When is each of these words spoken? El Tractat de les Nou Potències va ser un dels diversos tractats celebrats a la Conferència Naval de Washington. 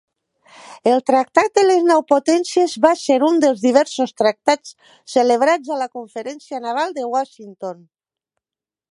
El 0.91 1.01
Tractat 1.07 1.49
de 1.57 1.65
les 1.65 1.83
Nou 1.89 1.99
Potències 2.13 2.71
va 2.85 2.93
ser 3.01 3.17
un 3.27 3.37
dels 3.43 3.61
diversos 3.65 4.13
tractats 4.21 4.73
celebrats 5.17 5.73
a 5.75 5.77
la 5.83 5.89
Conferència 5.99 6.63
Naval 6.65 6.97
de 6.97 7.05
Washington. 7.17 7.85